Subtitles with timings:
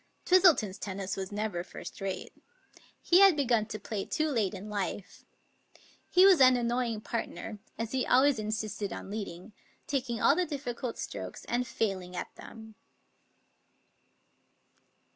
[0.25, 2.33] Twistleton's tennis was never first rate.
[3.03, 5.25] He had begun to play too late in life.
[6.09, 9.53] He was an annoying partner, as he always insisted on leading,
[9.85, 12.73] taking all the difficult strokes, and failing at them.